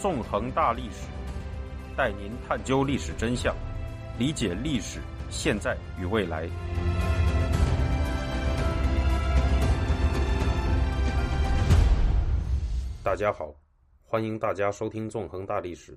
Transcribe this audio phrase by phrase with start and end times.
[0.00, 1.06] 纵横大历史，
[1.94, 3.54] 带您探究历史真相，
[4.18, 4.98] 理解历史
[5.28, 6.48] 现在与未来。
[13.04, 13.54] 大家好，
[14.02, 15.92] 欢迎大家收听《纵横大历史》，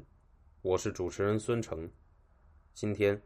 [0.63, 1.89] 我是主持人孙成。
[2.73, 3.17] 今天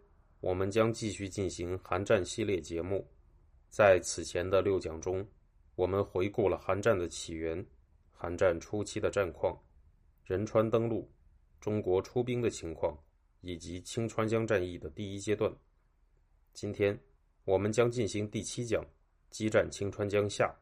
[0.41, 3.03] 我们将继续进行韩战系列节目。
[3.67, 5.27] 在此前的六讲中，
[5.73, 7.65] 我们回顾了韩战的起源、
[8.11, 9.57] 韩战初期的战况、
[10.27, 11.09] 仁川登陆、
[11.61, 13.01] 中国出兵的情况，
[13.39, 15.49] 以及清川江战役的第一阶段。
[16.51, 16.99] 今天
[17.45, 18.85] 我们将进行第七讲——
[19.31, 20.53] 激战清川江下，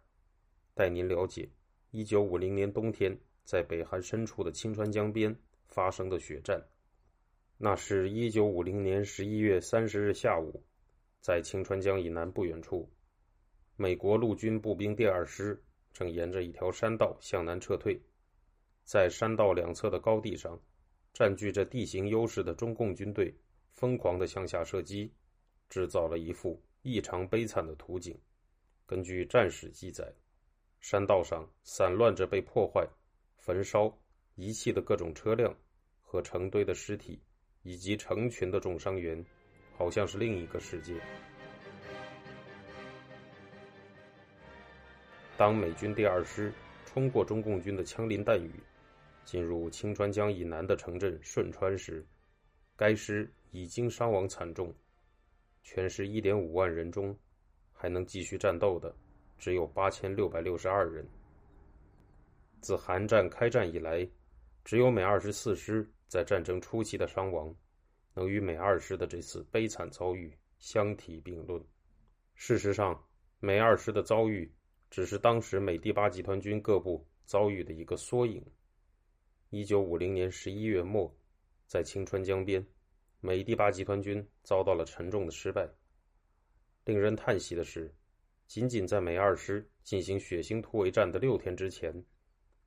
[0.75, 1.49] 带您了解
[1.93, 5.35] 1950年冬天在北韩深处的清川江边
[5.66, 6.63] 发生的血战。
[7.57, 10.63] 那是一九五零年十一月三十日下午，
[11.21, 12.88] 在清川江以南不远处。
[13.77, 15.59] 美国陆军步兵第二师
[15.91, 17.99] 正沿着一条山道向南撤退，
[18.86, 20.58] 在山道两侧的高地上，
[21.11, 23.36] 占据着地形优势的中共军队
[23.73, 25.11] 疯狂的向下射击，
[25.67, 28.16] 制造了一幅异常悲惨的图景。
[28.86, 30.13] 根据战史记载，
[30.81, 32.88] 山道上散乱着被破坏、
[33.38, 33.91] 焚烧、
[34.36, 35.52] 遗弃的各种车辆
[36.03, 37.19] 和成堆的尸体，
[37.63, 39.25] 以及成群的重伤员，
[39.75, 40.94] 好像是另一个世界。
[45.36, 46.53] 当美军第二师
[46.86, 48.52] 冲过中共军的枪林弹雨，
[49.26, 52.06] 进入清川江以南的城镇顺川时，
[52.76, 54.73] 该师已经伤亡惨重。
[55.64, 57.18] 全师一点五万人中，
[57.73, 58.96] 还能继续战斗的
[59.38, 61.06] 只有八千六百六十二人。
[62.62, 64.08] 自韩战开战以来，
[64.64, 67.53] 只有美二十四师在战争初期的伤亡，
[68.14, 71.62] 能与美二师的这次悲惨遭遇相提并论。
[72.36, 73.03] 事实上，
[73.40, 74.50] 美二师的遭遇。
[74.92, 78.42] 只是当时美第八集团军各部遭遇的一个缩影。
[79.51, 81.15] 一九五零年十一月末，
[81.67, 82.65] 在清川江边，
[83.22, 85.69] 美第八集团军遭到了沉重的失败。
[86.83, 87.94] 令人叹息的是，
[88.47, 91.94] 仅仅在美二师进行血腥突围战的六天之前，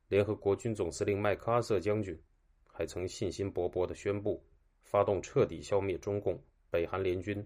[0.07, 2.19] 联合国军总司令麦克阿瑟将军
[2.65, 4.43] 还曾信心勃勃地宣布，
[4.83, 6.41] 发动彻底消灭中共
[6.71, 7.45] 北韩联军，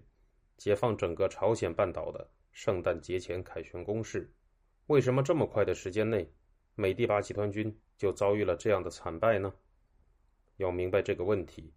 [0.57, 4.31] 解放整个朝鲜半岛的圣诞节前凯旋攻势。
[4.85, 6.31] 为什么这么快的时间内，
[6.75, 9.53] 美第八集团军就遭遇了这样的惨败呢？
[10.57, 11.73] 要明白这个问题，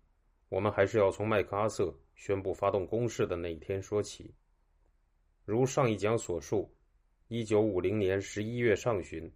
[0.48, 4.34] 我们还是要从麦克阿瑟宣布发动攻势的那一天说起。
[5.44, 6.70] 如上一讲所述，
[7.28, 9.30] 一九五零年十一月上旬，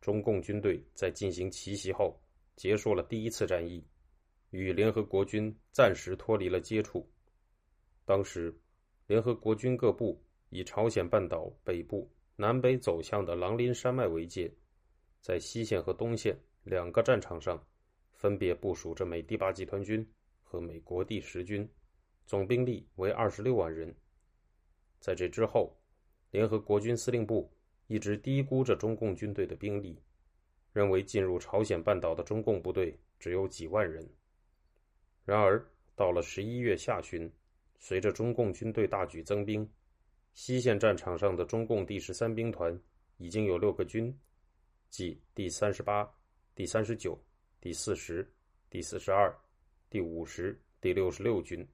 [0.00, 2.20] 中共军队在进行奇袭后，
[2.56, 3.84] 结束了第一次战役，
[4.50, 7.08] 与联合国军暂时脱离了接触。
[8.04, 8.54] 当时，
[9.06, 12.10] 联合国军各部以朝鲜半岛北部。
[12.36, 14.52] 南北走向的狼林山脉为界，
[15.24, 17.58] 在西线和东线两个战场上，
[18.12, 20.06] 分别部署着美第八集团军
[20.42, 21.66] 和美国第十军，
[22.26, 23.96] 总兵力为二十六万人。
[25.00, 25.74] 在这之后，
[26.30, 27.50] 联合国军司令部
[27.86, 29.98] 一直低估着中共军队的兵力，
[30.74, 34.06] 认为进入朝鲜半岛的中共部队只有几万人。
[35.24, 37.32] 然而，到了十一月下旬，
[37.78, 39.66] 随着中共军队大举增兵。
[40.34, 42.78] 西线战场上的中共第十三兵团
[43.16, 44.14] 已经有六个军，
[44.94, 46.08] 即第三十八、
[46.54, 47.18] 第三十九、
[47.60, 48.24] 第四十、
[48.70, 49.36] 第四十二、
[49.90, 51.66] 第五十、第六十六军；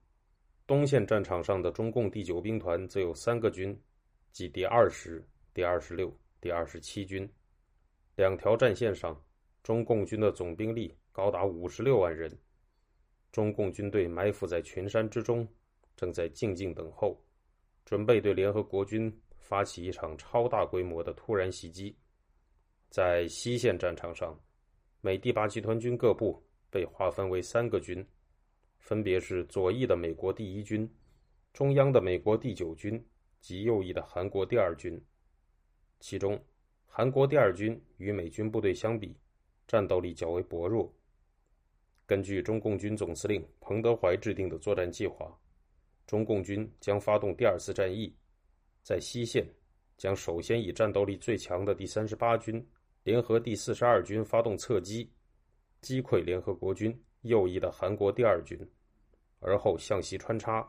[0.65, 3.79] 东线战场上的中共第九兵团则有三个军，
[4.31, 5.23] 即第二十、
[5.53, 6.11] 第二十六、
[6.41, 7.31] 第二十七军。
[8.15, 9.15] 两条战线上，
[9.61, 12.35] 中共军的总兵力高达五十六万人。
[13.31, 15.47] 中共军队埋伏在群山之中，
[15.95, 17.23] 正在静静等候。
[17.85, 21.95] 准备对联合国军发起一场超大规模的突然袭击。
[22.91, 24.37] 在西线战场上，
[24.99, 28.05] 美第八集团军各部被划分为三个军，
[28.79, 30.87] 分别是左翼的美国第一军、
[31.53, 33.01] 中央的美国第九军
[33.39, 35.01] 及右翼的韩国第二军。
[36.01, 36.37] 其中，
[36.85, 39.15] 韩国第二军与美军部队相比，
[39.69, 40.93] 战斗力较为薄弱。
[42.05, 45.33] 根据中共军总司令彭德怀制定的作战计划。
[46.05, 48.13] 中共军将发动第二次战役，
[48.83, 49.47] 在西线
[49.95, 52.61] 将首先以战斗力最强的第三十八军
[53.03, 55.11] 联合第四十二军发动侧击，
[55.81, 58.59] 击溃联合国军右翼的韩国第二军，
[59.39, 60.67] 而后向西穿插，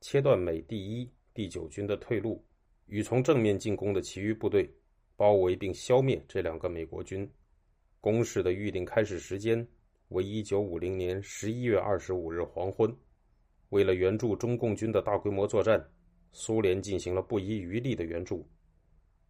[0.00, 2.44] 切断美第一、第九军的退路，
[2.86, 4.68] 与从正面进攻的其余部队
[5.14, 7.30] 包围并消灭这两个美国军。
[8.00, 9.64] 攻势的预定开始时间
[10.08, 12.92] 为一九五零年十一月二十五日黄昏。
[13.68, 15.80] 为了援助中共军的大规模作战，
[16.32, 18.44] 苏联进行了不遗余力的援助。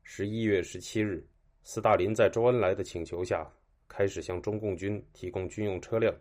[0.03, 1.29] 十一月十七日，
[1.62, 3.47] 斯大林在周恩来的请求下，
[3.87, 6.15] 开始向中共军提供军用车辆。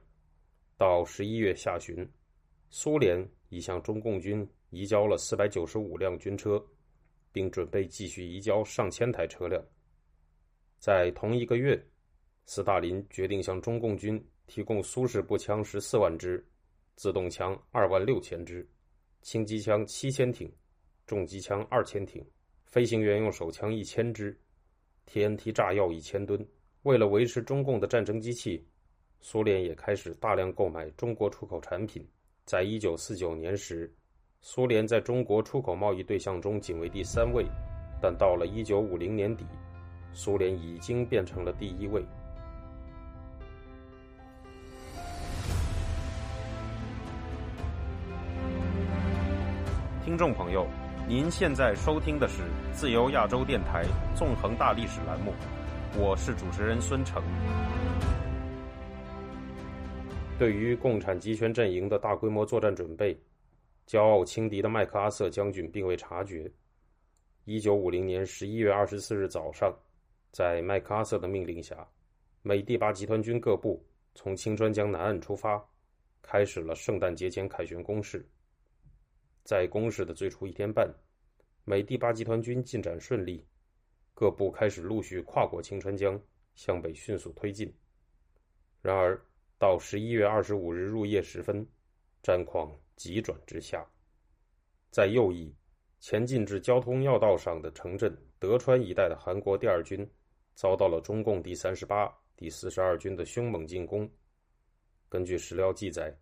[0.77, 2.07] 到十一月下旬，
[2.69, 6.63] 苏联已向中共军移交了四百九十五辆军车，
[7.31, 9.63] 并准备继续移交上千台车辆。
[10.77, 11.81] 在同一个月，
[12.45, 16.45] 斯大林决定向中共军提供苏式步枪十四万支、
[16.95, 18.67] 自动枪二万六千支、
[19.21, 20.51] 轻机枪七千挺、
[21.05, 22.25] 重机枪二千挺、
[22.65, 24.37] 飞行员用手枪一千支、
[25.11, 26.45] TNT 炸药一千吨。
[26.83, 28.63] 为了维持中共的战争机器，
[29.19, 32.07] 苏联也开始大量购买中国出口产品。
[32.45, 33.91] 在一九四九年时，
[34.41, 37.45] 苏联在中国出口贸易对象中仅为第三位，
[38.01, 39.45] 但到了一九五零年底，
[40.13, 42.05] 苏联已经变成了第一位。
[50.05, 50.65] 听众朋友，
[51.09, 53.83] 您现在收听的是自由亚洲电台
[54.15, 55.33] 纵横大历史栏目，
[55.97, 57.19] 我是主持人孙成。
[60.37, 63.19] 对于共产集权阵营的大规模作战准备，
[63.87, 66.47] 骄傲轻敌的麦克阿瑟将军并未察觉。
[67.45, 69.75] 一九五零年十一月二十四日早上，
[70.31, 71.75] 在麦克阿瑟的命令下，
[72.43, 73.83] 美第八集团军各部
[74.13, 75.59] 从清川江南岸出发，
[76.21, 78.23] 开始了圣诞节前凯旋攻势。
[79.49, 80.87] 在攻势的最初一天半，
[81.63, 83.43] 美第八集团军进展顺利，
[84.13, 86.21] 各部开始陆续跨过清川江，
[86.53, 87.73] 向北迅速推进。
[88.79, 89.19] 然而，
[89.57, 91.67] 到十一月二十五日入夜时分，
[92.21, 93.83] 战况急转直下。
[94.91, 95.51] 在右翼
[95.99, 100.07] 前进至交通要道上的城镇德川一带的韩国第二军，
[100.53, 102.07] 遭到了中共第三十八、
[102.37, 104.07] 第四十二军的凶猛进攻。
[105.09, 106.15] 根据史料记载，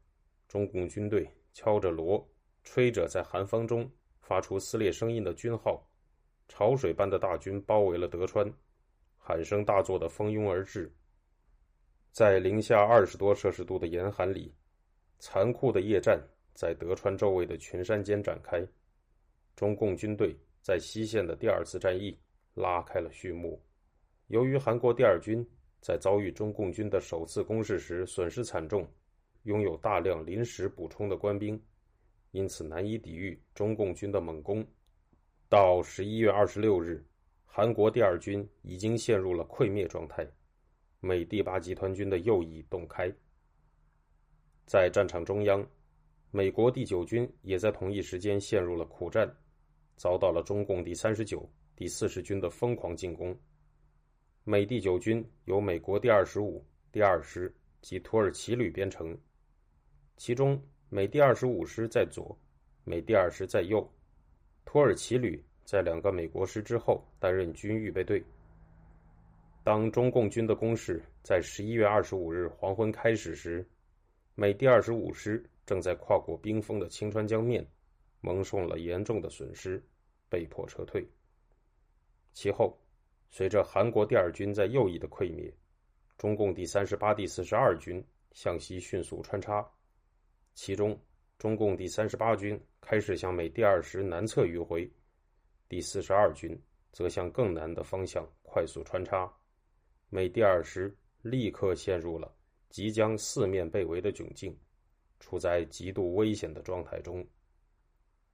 [0.48, 2.26] 中共军队敲着锣。
[2.70, 5.82] 吹着在寒风中发出撕裂声音的军号，
[6.50, 8.46] 潮水般的大军包围了德川，
[9.18, 10.94] 喊声大作的蜂拥而至。
[12.12, 14.54] 在零下二十多摄氏度的严寒里，
[15.18, 16.22] 残酷的夜战
[16.54, 18.62] 在德川周围的群山间展开。
[19.56, 22.20] 中共军队在西线的第二次战役
[22.54, 23.60] 拉开了序幕。
[24.28, 25.44] 由于韩国第二军
[25.80, 28.86] 在遭遇中共军的首次攻势时损失惨重，
[29.44, 31.60] 拥有大量临时补充的官兵。
[32.32, 34.66] 因此难以抵御中共军的猛攻。
[35.50, 37.04] 到十一月二十六日，
[37.46, 40.28] 韩国第二军已经陷入了溃灭状态，
[41.00, 43.12] 美第八集团军的右翼洞开。
[44.66, 45.66] 在战场中央，
[46.32, 49.34] 美国第九军也在同一时间陷入了苦战，
[49.96, 53.34] 遭到了中共第三十九、第四十军的疯狂进攻。
[54.44, 59.18] 美第九军由美国第二十五、第二师及土耳其旅编成，
[60.18, 60.62] 其中。
[60.90, 62.34] 美第二十五师在左，
[62.86, 63.86] 美第二师在右，
[64.64, 68.24] 土耳其旅在两个美国师之后担任军预备队。
[69.66, 73.68] 当中共军的攻势在十一月二十五日黄昏开始时，
[74.34, 77.68] 美第二十五师正在跨过冰封的青川江面，
[78.22, 79.84] 蒙受了严重的损失，
[80.30, 81.06] 被迫撤退。
[82.32, 82.80] 其后，
[83.30, 85.54] 随着韩国第二军在右翼的溃灭，
[86.18, 88.02] 中共第三十八、第四十二军
[88.32, 89.70] 向西迅速穿插。
[90.58, 91.00] 其中，
[91.38, 94.92] 中共第三十八军开始向美第二师南侧迂回，
[95.70, 96.60] 第四十二军
[96.92, 99.32] 则向更南的方向快速穿插，
[100.10, 100.92] 美第二师
[101.22, 102.36] 立刻陷入了
[102.70, 104.58] 即将四面被围的窘境，
[105.20, 107.24] 处在极度危险的状态中。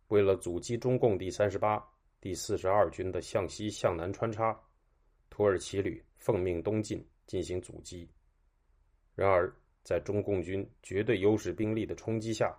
[0.08, 1.86] 为了阻击中共第三十八、
[2.22, 4.58] 第四十二军的向西向南穿插，
[5.30, 8.10] 土耳其旅奉命东进进行阻击。
[9.14, 12.58] 然而，在中共军绝对优势兵力的冲击下，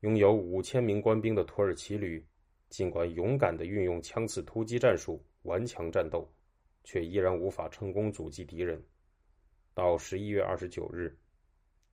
[0.00, 2.24] 拥有五千名官兵的土耳其旅，
[2.70, 6.26] 尽管勇敢地运用枪刺突击战术顽强战斗，
[6.84, 8.82] 却依然无法成功阻击敌人。
[9.74, 11.14] 到十一月二十九日，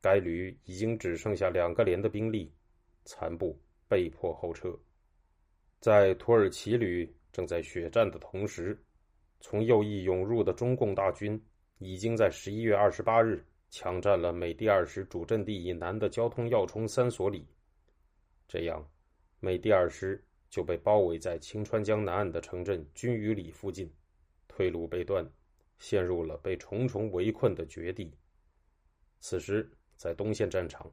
[0.02, 2.52] 该旅已经只剩下两个连的兵力，
[3.04, 3.60] 残部
[3.90, 4.74] 被迫后撤。
[5.82, 8.82] 在土耳其旅正在血战的同时，
[9.42, 11.40] 从右翼涌入的中共大军
[11.78, 13.46] 已经在十一月二十八日。
[13.70, 17.46] 抢占了美第二师主阵地以南的交通要冲三所里，
[18.48, 18.90] 这样，
[19.42, 23.92] 美第二师就被包围在清川江南岸的城镇军隅里附近，
[24.48, 25.30] 退路被断，
[25.78, 28.14] 陷入了被重重围困的绝地。
[29.20, 30.90] 此时，在东线战场，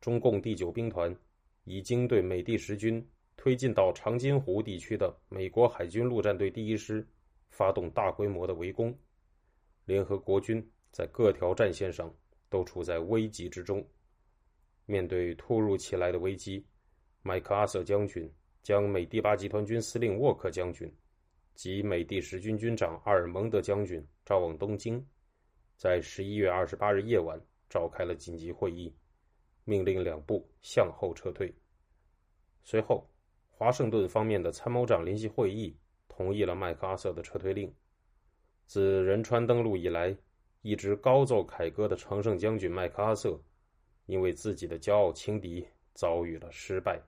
[0.00, 1.12] 中共第九兵团
[1.64, 3.04] 已经对美第十军
[3.36, 7.04] 推进到长津湖地区的美国海军陆战队第一师
[7.50, 8.96] 发动大规模的围攻，
[9.86, 10.71] 联合国军。
[10.92, 12.14] 在各条战线上
[12.48, 13.84] 都处在危急之中。
[14.86, 16.64] 面对突如其来的危机，
[17.22, 18.32] 麦克阿瑟将军
[18.62, 20.92] 将美第八集团军司令沃克将军
[21.54, 25.04] 及美第十军军长阿尔蒙德将军召往东京，
[25.76, 28.94] 在十一月二十八日夜晚召开了紧急会议，
[29.64, 31.54] 命令两部向后撤退。
[32.64, 33.08] 随后，
[33.48, 35.76] 华盛顿方面的参谋长联席会议
[36.08, 37.72] 同意了麦克阿瑟的撤退令。
[38.66, 40.16] 自仁川登陆以来，
[40.62, 43.38] 一直高奏凯歌的常胜将军麦克阿瑟，
[44.06, 47.00] 因为自己的骄傲轻敌，遭遇了失败。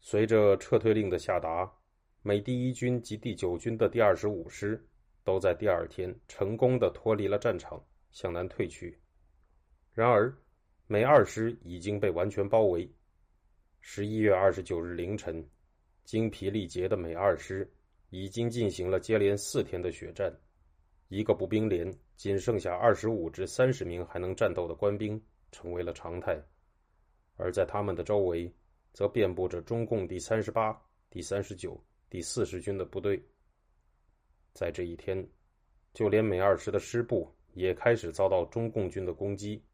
[0.00, 1.70] 随着撤退令的下达，
[2.22, 4.82] 美第一军及第九军的第二十五师。
[5.24, 8.98] 都在第二天成功的脱离了战场，向南退去。
[9.94, 10.36] 然而，
[10.88, 12.92] 美二师已经被完全包围。
[13.80, 15.48] 十一月二十九日凌晨，
[16.02, 17.72] 精疲力竭的美二师
[18.10, 20.36] 已经进行了接连四天的血战，
[21.06, 26.40] 一个步兵连仅剩下二十五至三十名还能战斗的官兵成为了常态，
[27.36, 28.52] 而在他们的周围，
[28.92, 33.22] 则遍布着中共第三十八、第三十九、第四十军的部队。
[34.52, 35.26] 在这一天，
[35.94, 39.64] 就连美二师的师部也开始遭到中共军的攻击。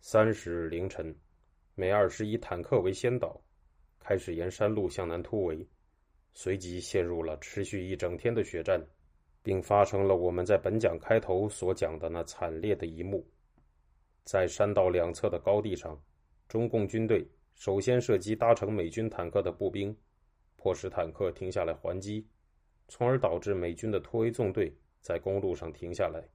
[0.00, 1.16] 三十日凌晨，
[1.74, 3.40] 美二师以坦克为先导，
[3.98, 5.66] 开始沿山路向南突围，
[6.34, 8.80] 随即陷入了持续一整天的血战，
[9.46, 13.24] 并发生了我们在本讲开头所讲的那惨烈的一幕。
[14.24, 15.96] 在山道两侧的高地上，
[16.48, 17.24] 中共军队
[17.54, 19.96] 首先射击搭乘美军坦克的步兵，
[20.56, 22.26] 迫使坦克停下来还击。
[22.88, 26.28] 从而导致美军的突围纵队在公路上停下来，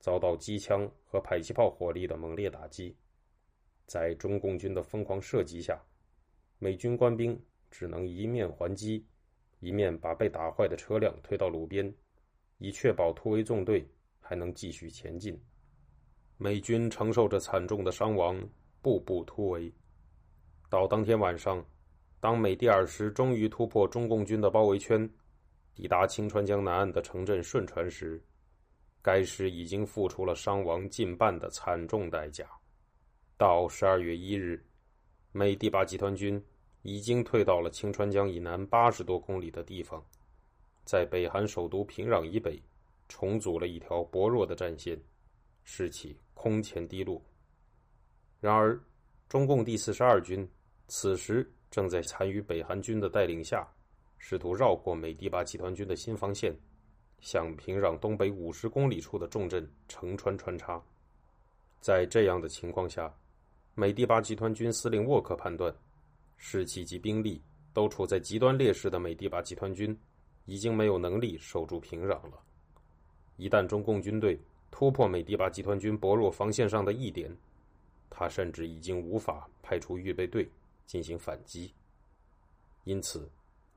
[0.00, 2.96] 遭到机枪和迫击炮火力的猛烈打击。
[3.84, 5.78] 在中共军的疯狂射击下，
[6.58, 7.38] 美军官兵
[7.70, 9.06] 只能一面还击，
[9.60, 11.94] 一面把被打坏的车辆推到路边，
[12.58, 13.88] 以确保突围纵队
[14.20, 15.40] 还能继续前进。
[16.36, 18.40] 美军承受着惨重的伤亡，
[18.80, 19.72] 步步突围。
[20.68, 21.64] 到当天晚上，
[22.20, 25.08] 当美第二师终于突破中共军的包围圈。
[25.74, 28.20] 抵达清川江南岸的城镇顺川时，
[29.00, 32.44] 该师已经付出了伤亡近半的惨重代价。
[33.36, 34.60] 到十二月一日，
[35.30, 36.44] 美第八集团军
[36.82, 40.04] 已经退到了清川江以南八十多公里的地方，
[40.88, 42.58] 在北韩首都平壤以北
[43.10, 44.98] 重组了一条薄弱的战线，
[45.62, 47.22] 士气空前低落。
[48.40, 48.80] 然而，
[49.28, 50.48] 中共第四十二军
[50.86, 53.68] 此时正在残余北韩军的带领下。
[54.16, 56.58] 试图绕过美第八集团军的新防线，
[57.20, 60.82] 向平壤东北五十公里处的重镇城川穿插。
[61.82, 63.14] 在这样的情况下，
[63.74, 65.70] 美第八集团军司令沃克判断，
[66.38, 67.42] 士气及兵力
[67.74, 69.94] 都处在极端劣势的美第八集团军
[70.48, 72.42] 已经没有能力守住平壤了。
[73.36, 74.40] 一旦中共军队
[74.70, 77.30] 突破美第八集团军薄弱防线上的一点，
[78.08, 80.50] 他甚至已经无法派出预备队
[80.86, 81.72] 进行反击。
[82.84, 83.30] 因此。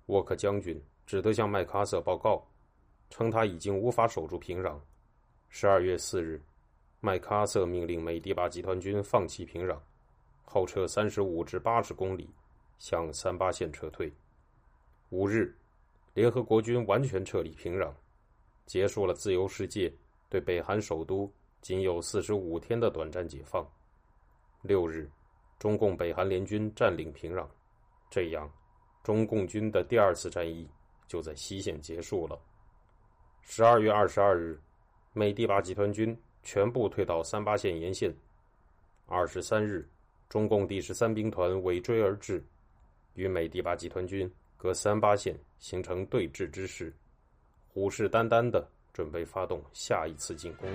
[0.07, 2.45] 沃克将军只得向麦克阿瑟报告，
[3.09, 4.77] 称他已经无法守住平壤。
[5.47, 6.41] 十二月四日，
[6.99, 9.77] 麦克阿瑟命令美第八集团军放弃平壤，
[10.43, 12.29] 后撤三十五至八十公里，
[12.77, 14.11] 向三八线撤退。
[15.11, 15.55] 五日，
[16.13, 17.94] 联合国军完全撤离平壤，
[18.65, 19.91] 结束了自由世界
[20.30, 23.65] 对北韩首都仅有四十五天的短暂解放。
[24.62, 25.10] 六日，
[25.58, 27.48] 中共北韩联军占领平壤，
[28.10, 28.51] 这样。
[29.03, 30.70] 中共军的第二次战役
[31.08, 32.39] 就在西线结束了。
[33.41, 34.60] 十二月二十二日，
[35.13, 38.13] 美第八集团军全部退到三八线沿线。
[39.08, 39.89] 二十三日，
[40.30, 42.44] 中共第十三兵团尾追而至，
[43.15, 46.96] 与美第八集团军隔三八线形成对峙之势，
[47.68, 50.70] 虎视眈眈的准备发动下一次进攻。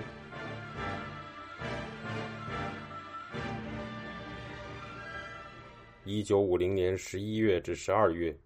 [6.03, 8.37] 一九五零年十一月至十二月，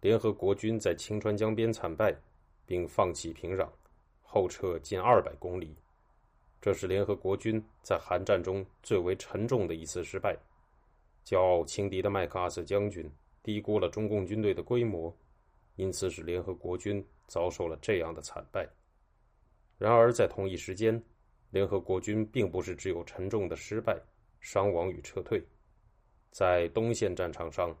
[0.00, 2.14] 联合国军在清川江边惨败，
[2.64, 3.68] 并放弃平壤，
[4.22, 5.74] 后撤近二百公里。
[6.60, 10.36] 这是联合国军在韩战中最为沉重的一次失败。
[11.24, 13.10] 骄傲轻敌的麦克阿瑟将军
[13.46, 15.16] 低估了中共军队的规模，
[15.76, 18.68] 因此使联合国军遭受了这样的惨败。
[19.78, 21.00] 然而，在同一时间，
[21.50, 23.96] 联合国军并不是只有沉重的失败、
[24.40, 25.40] 伤亡与撤退。
[26.32, 27.72] 在东线战场上，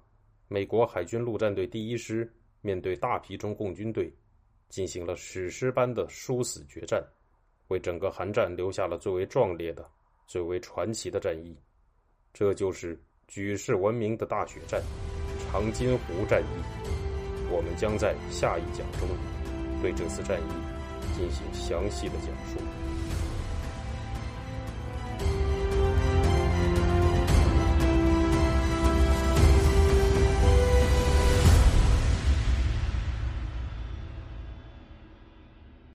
[0.46, 4.08] 美国海军陆战队第一师面对大批中共军队，
[4.68, 7.04] 进行了史诗般的殊死决战，
[7.66, 9.84] 为整个韩战留下了最为壮烈的、
[10.28, 11.58] 最为传奇的战役。
[12.32, 12.96] 这就是
[13.26, 14.80] 举世闻名的大血战——
[15.52, 16.86] 长津湖战役。
[17.50, 19.08] 我们将在下一讲中
[19.80, 22.85] 对这次战役进行详细的讲述。